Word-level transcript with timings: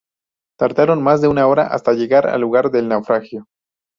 Tardaron 0.57 1.03
más 1.03 1.21
de 1.21 1.27
una 1.27 1.45
hora 1.45 1.67
hasta 1.67 1.93
llegar 1.93 2.25
al 2.25 2.41
lugar 2.41 2.71
del 2.71 2.87
naufragio. 2.87 3.45